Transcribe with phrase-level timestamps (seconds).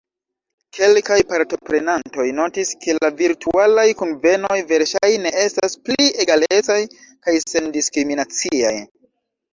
[0.77, 6.79] Kelkaj partoprenantoj notis, ke la virtualaj kunvenoj verŝajne estas pli egalecaj
[7.29, 8.77] kaj sen-diskriminaciaj.